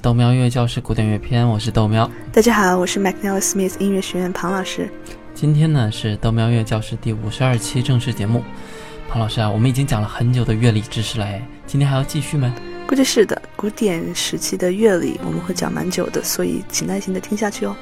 [0.00, 2.08] 豆喵音乐教室古典乐篇，我是豆喵。
[2.32, 4.88] 大家好，我是 McNeil Smith 音乐学院庞老师。
[5.34, 8.44] 今天呢是豆喵音乐教室第五十二期正式节目。
[9.08, 12.54] 庞老师啊，我们已经讲了很久的乐理知识了，哎，今天还要继续吗？
[12.86, 17.74] 估计是的，古典时期的乐理我们会讲蛮久的，所以请耐心的听下去哦。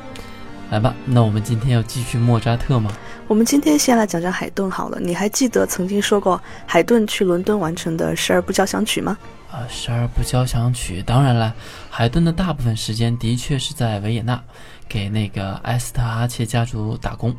[0.70, 2.90] 来吧，那我们今天要继续莫扎特吗？
[3.28, 5.00] 我们今天先来讲讲海顿好了。
[5.00, 9.18] 你还记得曾经说过海顿去伦敦完成的十二部交响曲吗？
[9.50, 11.52] 啊，十二部交响曲，当然了，
[11.90, 14.40] 海顿的大部分时间的确是在维也纳
[14.88, 17.34] 给那个埃斯特哈切家族打工，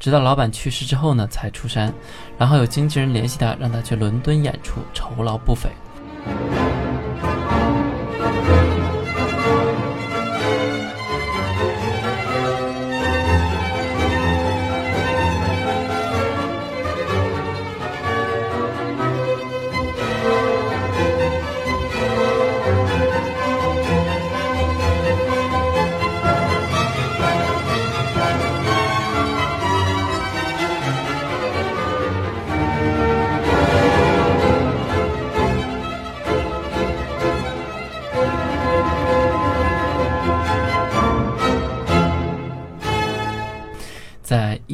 [0.00, 1.92] 直到老板去世之后呢才出山，
[2.36, 5.70] 然后有经纪人联系他，让他去伦敦演出，酬劳不菲。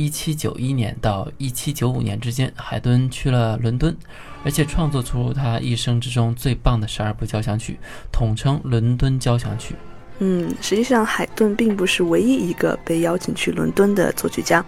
[0.04, 3.96] 一七九一年到一七九五年之间，海顿去了伦敦，
[4.44, 7.78] 而且创作出他一生之中最棒的十二部交响曲，
[8.12, 9.72] 统称《伦敦交响曲》。
[10.18, 14.62] 嗯，实际上海顿并不是唯一一个被邀请去伦敦的作曲家，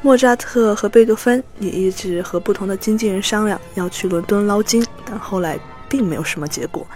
[0.00, 6.86] 莫扎特和贝多芬也一直和不同的经纪人商量要去伦敦捞金，但后来并没有什么结果。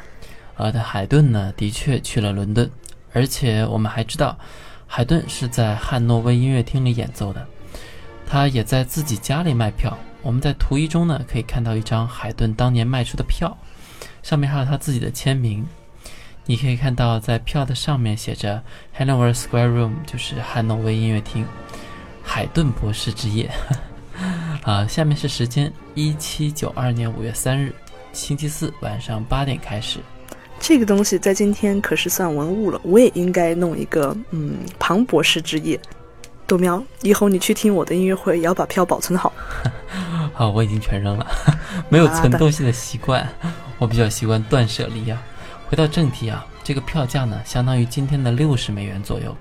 [0.55, 2.71] 而的海顿呢，的确去了伦敦，
[3.13, 4.39] 而且我们还知道。
[4.89, 7.45] 海顿是在汉诺威音乐厅里演奏的，
[8.27, 9.97] 他也在自己家里卖票。
[10.23, 13.57] 我们在图一中呢可以看到一张海顿当年卖出的票，
[14.23, 15.65] 上面还有他自己的签名。
[16.45, 18.63] 你可以看到在票的上面写着
[18.97, 21.45] Hanover Square Room，就是汉诺威音乐厅，
[22.23, 23.51] 海顿博士之夜。
[24.63, 27.73] 啊，下面是时间：一七九二年五月三日，
[28.13, 30.01] 星期四晚上八点开始。
[30.59, 35.79] 这个东西在今天可是算文物了，我也应该弄一个，嗯，庞博士之夜。
[36.47, 39.33] 豆苗，以后你去听我的音乐会，也要把票保存好。
[40.33, 41.27] 好，我已经全扔了，
[41.89, 43.29] 没有存东西的习惯，
[43.79, 45.21] 我比较习惯断舍离啊。
[45.69, 49.37] 回到正题啊，这个票价呢，相当于今天的六十美元左右，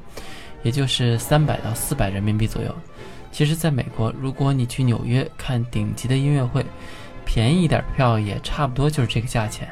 [0.63, 2.73] 也就是三百到四百人民币左右。
[3.31, 6.65] 其实，在美国，如果你去纽约看顶级的音乐会，
[7.25, 9.69] 便宜一点票也差不多就是这个价钱。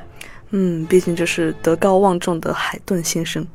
[0.50, 3.48] 嗯，毕竟这是德高望重的海顿先生。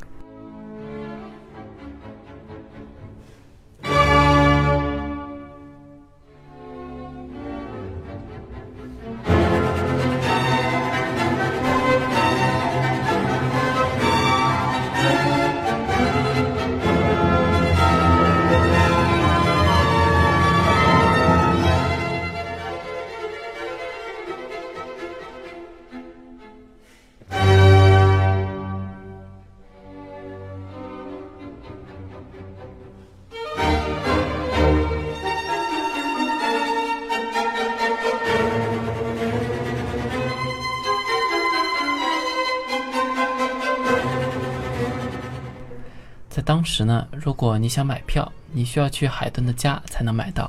[46.39, 50.49] 在当时呢，如果你想买票，你需要去海顿的家才能买到。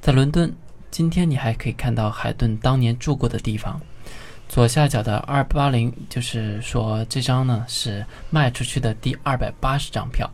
[0.00, 0.50] 在伦敦，
[0.90, 3.78] 今天你还可以看到海顿当年住过的地方。
[4.48, 10.30] 左下角的二八零，就是说这张呢是卖出去的第二百八十张票。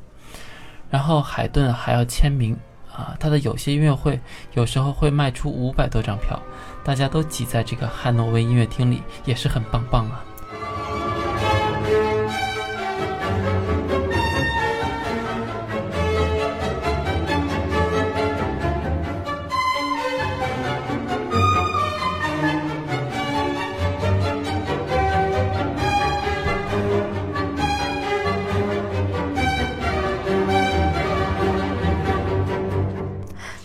[0.89, 2.57] 然后海顿还要签名
[2.95, 4.21] 啊，他的有些音乐会
[4.55, 6.41] 有时候会卖出五百多张票，
[6.85, 10.25] 大家都挤在这个汉诺威音乐厅里，也是很棒棒啊。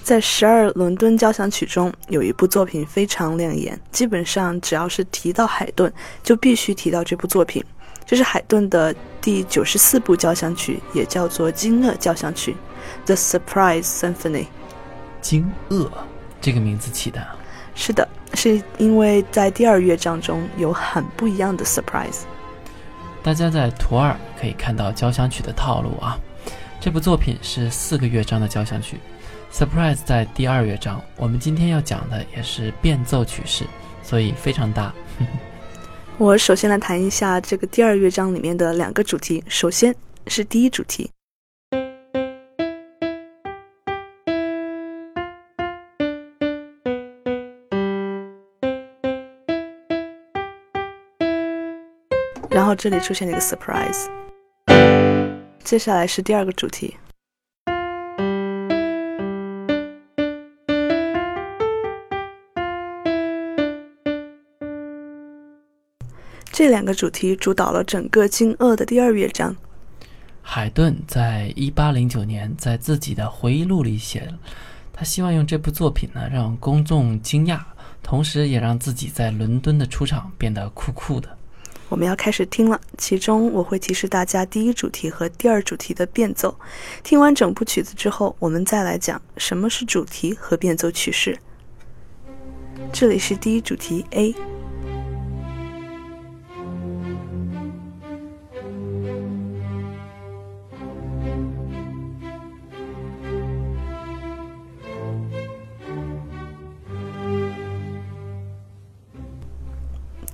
[0.05, 5.91] 在十二伦敦交响曲中，有一部作品非常亮眼，基本上只要是提到海顿，
[6.21, 7.65] 就必须提到这部作品。
[8.05, 12.55] 这是海顿的第九十四部交响曲，也叫做惊愕交响曲，
[13.07, 14.43] 《The Surprise Symphony》。
[15.21, 15.89] 惊愕
[16.39, 17.19] 这个名字起的？
[17.73, 22.19] 是的，是因为在第二乐章中有很不一样的 surprise。
[23.23, 26.15] 大家在图二可以看到交响曲的套路啊。
[26.79, 28.99] 这部作品是四个乐章的交响曲。
[29.57, 33.63] Surprise 在第二乐章，我们今天要讲的也是变奏曲式，
[34.03, 34.93] 所以非常大。
[36.19, 39.41] 我首先来谈一下这个第二乐章里面的两个主题。
[39.47, 39.95] 首先
[40.27, 41.09] 是第一主题，
[52.49, 54.07] 然后这里出现了一个 surprise。
[55.63, 56.97] 接下来是第二个主题。
[66.55, 69.53] 这两个主题主导了整个《惊愕》的第二乐章。
[70.41, 74.39] 海顿在一八零九年在自己的回忆录里写了，
[74.93, 77.59] 他希望用这部作品呢让公众惊讶，
[78.01, 81.27] 同时也让自己在伦敦的出场变得酷酷的。
[81.89, 86.57] 我们要开始听了，其中我会提示大家第一主题和第二主题的变奏。
[87.03, 91.37] 听完整部曲子之后，我们再来讲什么是主题和变奏曲式。
[92.93, 94.33] 这里是第一主题 A。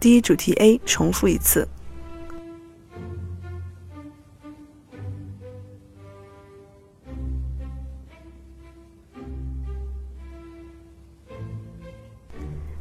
[0.02, 1.68] 第一主题 A 重复一次，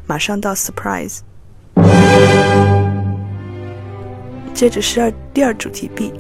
[0.07, 1.21] 马上到 surprise，
[4.55, 6.11] 接着是二第二主题 B。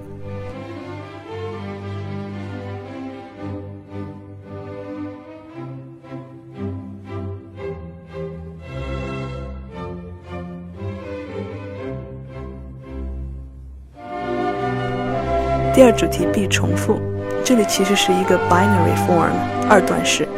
[15.72, 17.00] 第二主题 B 重复，
[17.44, 19.32] 这里其实是一个 binary form
[19.69, 20.28] 二段式。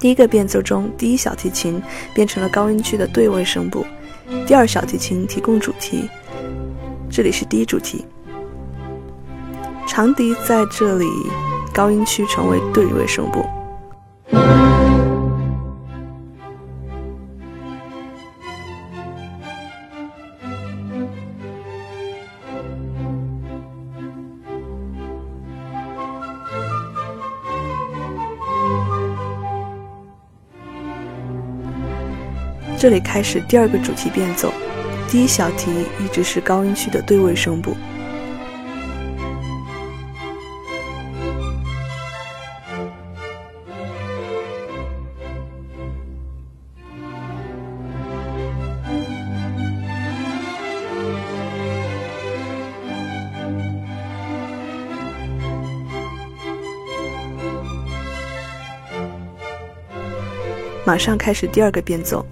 [0.00, 1.80] 第一个变奏中，第一小提琴
[2.12, 3.86] 变成了高音区的对位声部，
[4.46, 6.10] 第二小提琴提供主题，
[7.08, 8.04] 这里是第一主题，
[9.86, 11.06] 长笛在这里。
[11.72, 13.44] 高音区成为对位声部。
[32.78, 34.50] 这里开始第二个主题变奏，
[35.06, 37.76] 第一小题一直是高音区的对位声部。
[60.90, 62.26] 马上开始第二个变奏。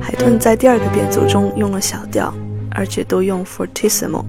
[0.00, 2.32] 海顿在第二个变奏中用了小调，
[2.70, 4.24] 而且都用 fortissimo，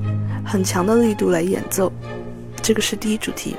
[0.45, 1.89] 很强的力度来演奏。
[2.61, 3.55] 这个是第一主题。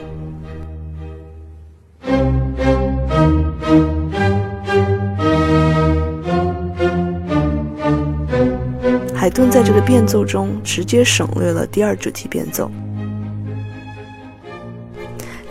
[9.15, 12.71] 海顿在这个变奏中直接省略了第二主题变奏。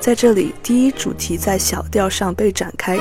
[0.01, 2.97] 在这里，第一主题在小调上被展开。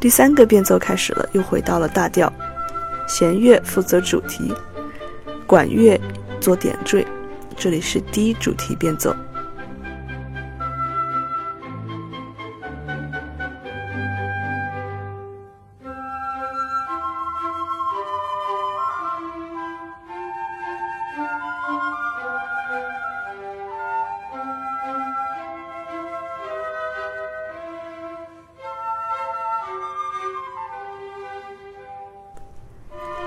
[0.00, 2.32] 第三个变奏开始了，又回到了大调，
[3.08, 4.54] 弦乐负责主题，
[5.44, 6.00] 管乐
[6.40, 7.04] 做点缀。
[7.56, 9.14] 这里是第一主题变奏。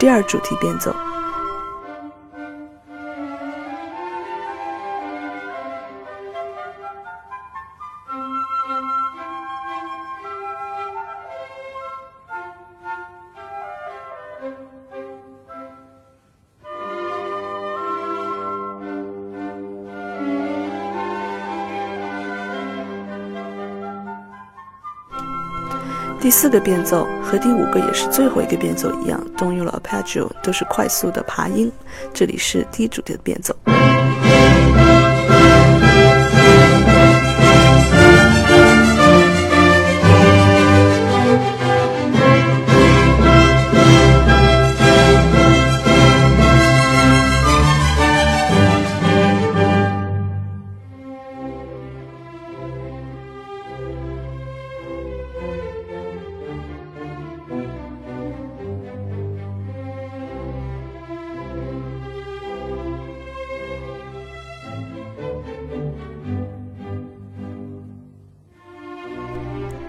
[0.02, 0.92] 第二主题变奏，
[26.32, 31.70] 第四个变奏和第五个也是最后一个变奏一样，动用了 arpeggio，都是快速的爬音。
[32.14, 33.54] 这里是第一主题的变奏。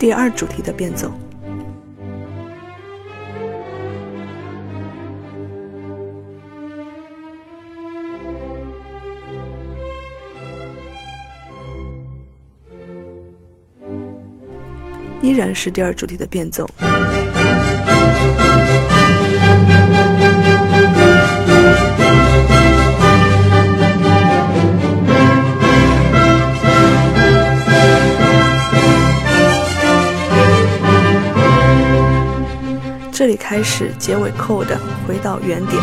[0.03, 1.13] 第二主题的变奏。
[15.23, 16.69] 依然是第二主题的变奏。
[33.37, 35.83] 开始结尾扣的回到原点。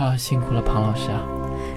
[0.00, 1.22] 好，辛苦了，庞老师啊！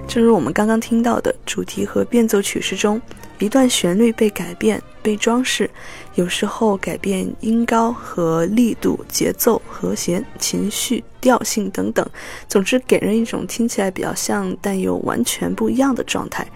[0.08, 2.98] 正如我们刚刚听到的，主题和变奏曲式中，
[3.38, 5.70] 一段旋律被改变、被装饰，
[6.14, 12.08] 有时候改变音高和力度、节奏、和弦、情绪、调性等等，
[12.48, 16.46] 总之给人一种听起来比较像但又完全不一样的状态。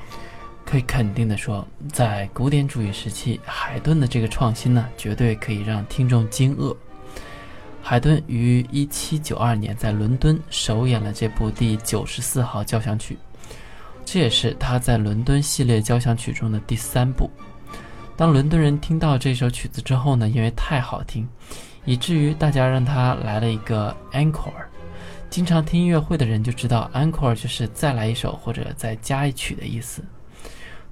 [0.64, 6.74] 可以肯定的说，在古典主义时期，海顿的这个创新呢，绝对可以让听众惊愕。
[7.82, 13.16] 海顿于1792年在伦敦首演了这部第九十四号交响曲，
[14.04, 17.30] 这也是他在伦敦系列交响曲中的第三部。
[18.14, 21.26] 当伦敦人听到这首曲子之后呢，因为太好听，
[21.84, 24.52] 以至于大家让他来了一个 encore。
[25.30, 30.02] 经常听音乐会的人就知道，encore 就是再来一首或者再加一曲的意思。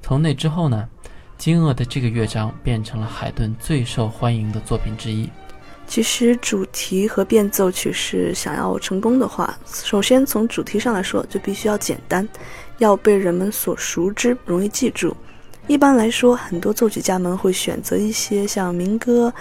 [0.01, 0.89] 从那之后呢，
[1.37, 5.29] 惊愕的这个乐章变成了海顿最受欢迎的作品之一。
[5.87, 12.29] 其实主题和变奏曲是想要成功的话，首先从主题上来说就必须要简单，
[12.79, 15.17] 要被人们所熟知，容易记住。
[15.69, 19.33] 一般来说，很多作曲家们会选择一些像民歌、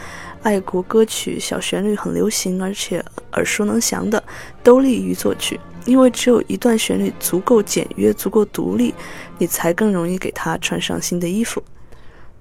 [0.41, 4.23] 爱国歌曲，小旋律很流行，而且耳熟能详的，
[4.63, 5.59] 都利于作曲。
[5.85, 8.91] 因为只有一段旋律足够简约、足够独立，
[9.37, 11.61] 你才更容易给它穿上新的衣服。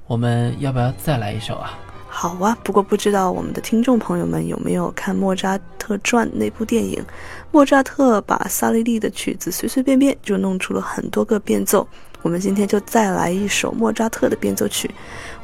[0.07, 1.79] 我们要不要再来一首啊？
[2.17, 7.05] 好啊，不过不知道我们的听众朋友们有没有看《莫扎特传》那部电影？
[7.51, 11.87] 莫扎特把萨利利的曲子随随便便就弄出了很多个变奏。
[12.23, 14.89] 我们今天就再来一首莫扎特的变奏曲。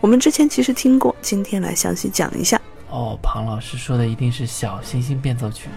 [0.00, 2.58] 我们之前其实听过，今天来详细讲一下。
[2.88, 5.68] 哦，庞老师说的一定是小星星变奏曲。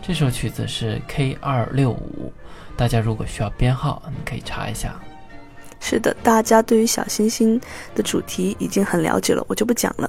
[0.00, 2.32] 这首曲子是 K 二六五，
[2.76, 4.94] 大家如果需要编号，你可以查一下。
[5.80, 7.60] 是的，大家对于小星星
[7.94, 10.08] 的主题已经很了解了，我就不讲了。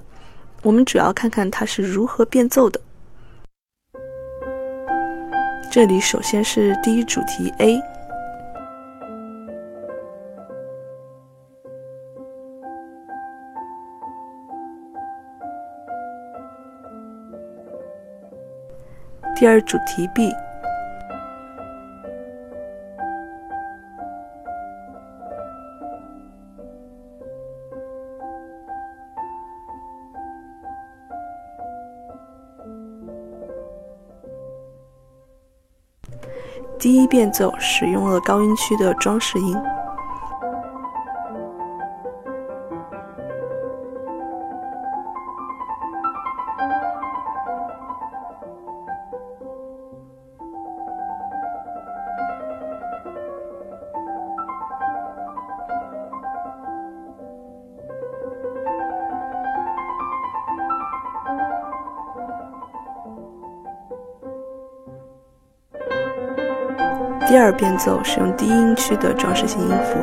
[0.61, 2.79] 我们主要看看它是如何变奏的。
[5.71, 7.81] 这里首先是第一主题 A，
[19.35, 20.31] 第二主题 B。
[36.81, 39.55] 第一变奏使用了高音区的装饰音。
[67.41, 69.97] 第二变奏使用低音区的装饰性音符。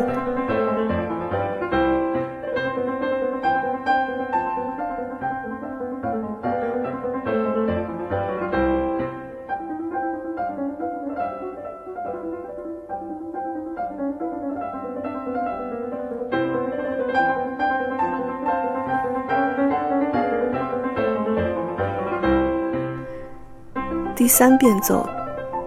[24.16, 25.08] 第三变奏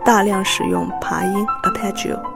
[0.04, 2.31] 大量使用爬音 （arpeggio）。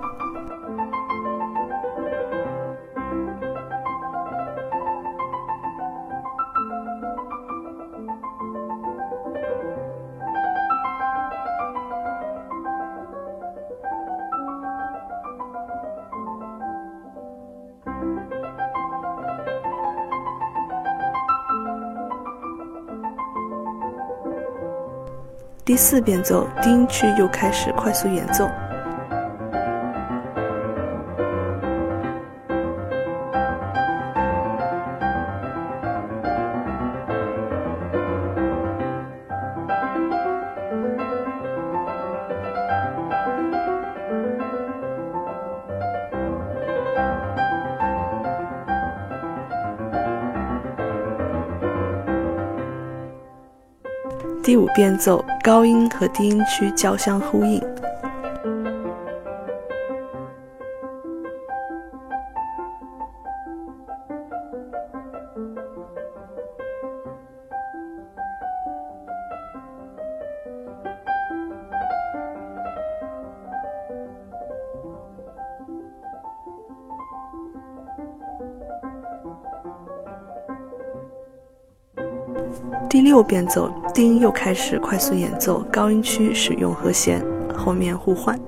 [25.66, 28.48] 第四变奏低音区又开始快速演奏。
[54.56, 57.62] 第五变奏，高音和低音区交相呼应。
[82.96, 87.22] 第六变奏，低音又开始快速演奏，高音区使用和弦，
[87.54, 88.40] 后面互换。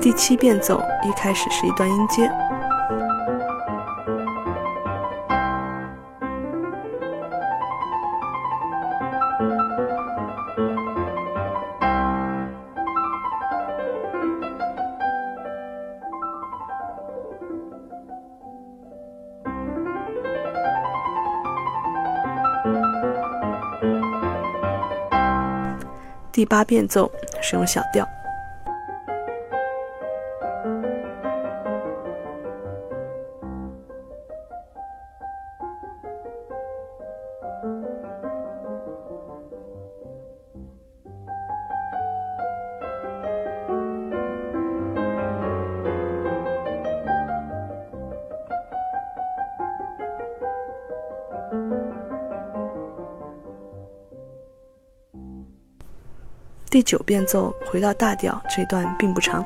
[0.00, 2.30] 第七变奏，一开始是一段音阶。
[26.42, 27.08] 第八变奏
[27.40, 28.04] 使用小调。
[56.72, 59.44] 第九变奏回到大调，这段并不长。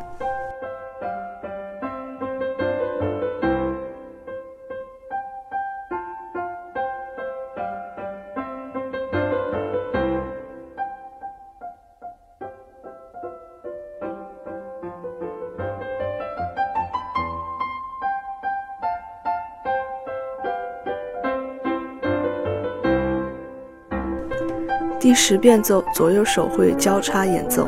[25.17, 27.67] 十变奏左右手会交叉演奏。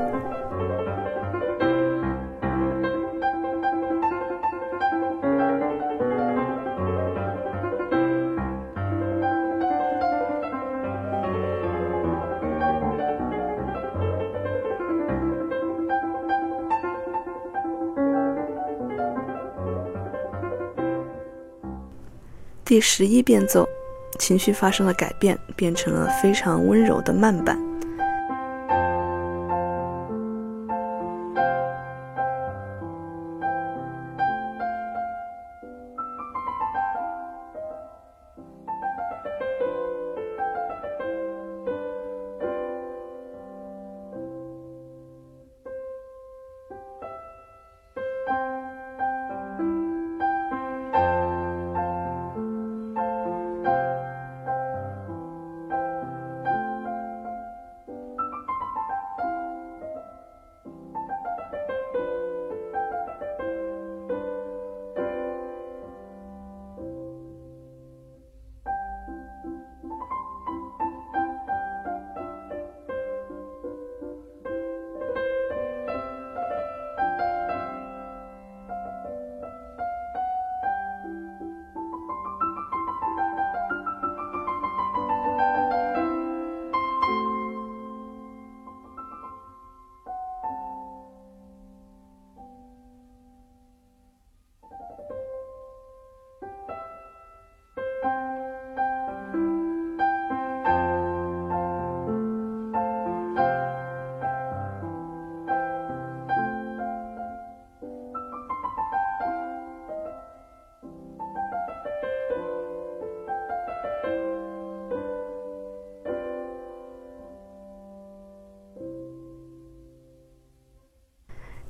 [22.67, 23.67] 第十一变奏。
[24.19, 27.68] 情绪发生了改变，变成了非常温柔的慢板。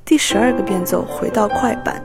[0.09, 2.03] 第十二个变奏回到快板。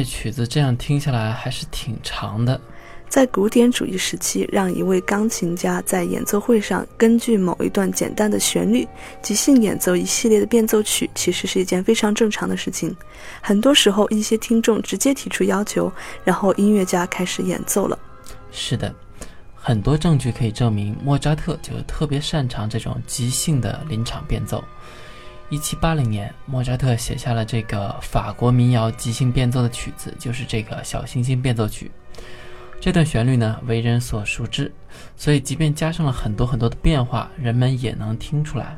[0.00, 2.58] 这曲子这样听下来还是挺长的。
[3.06, 8.88] 在古典主义时期，让一位钢琴家在演奏会上根据某一段简单的旋律
[9.20, 12.96] 即兴演奏一系列的变奏曲，其实是一件非常正常的事情。
[13.42, 15.92] 很多时候，一些听众直接提出要求，
[16.24, 17.98] 然后音乐家开始演奏了。
[18.50, 18.94] 是的，
[19.54, 24.64] 很多证据可以证明莫扎特就特别擅长这种即兴的临场变奏。
[25.50, 31.90] 一七八零年，莫扎特写下了这个法国民谣即兴变奏的曲子，就是这个小星星变奏曲。
[32.80, 34.72] 这段旋律呢，为人所熟知，
[35.16, 38.76] 所以即便加上了很多很多的变化，人们也能听出来。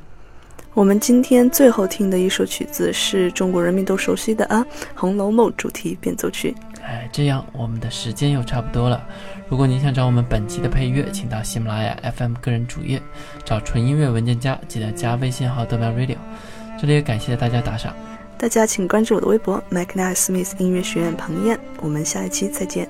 [0.72, 6.56] 我们今天最后听的一首曲子是中国人民都熟悉的啊，《红楼梦》主题变奏曲。
[6.82, 9.06] 哎，这样我们的时间又差不多了。
[9.48, 13.00] 如果您想找我们本期的配乐，请到喜马拉雅 FM 个人主页
[13.44, 16.16] 找纯音乐文件夹，记得加微信号豆苗 Radio。
[16.82, 17.94] 这里也感谢大家打赏，
[18.36, 22.88] 大家请关注我的微博 m c n i c e Smith 音乐学院彭燕，我们下一期再见。